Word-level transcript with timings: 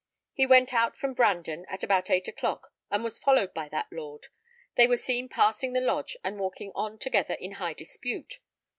He 0.33 0.47
went 0.47 0.73
out 0.73 0.97
from 0.97 1.13
Brandon 1.13 1.63
at 1.69 1.83
about 1.83 2.09
eight 2.09 2.27
o'clock, 2.27 2.73
and 2.89 3.03
was 3.03 3.19
followed 3.19 3.53
by 3.53 3.69
that 3.69 3.85
lord: 3.91 4.29
they 4.73 4.87
were 4.87 4.97
seen 4.97 5.29
passing 5.29 5.73
the 5.73 5.79
lodge, 5.79 6.17
and 6.23 6.39
walking 6.39 6.71
on 6.73 6.97
together 6.97 7.35
in 7.35 7.51
high 7.51 7.73
dispute. 7.73 8.39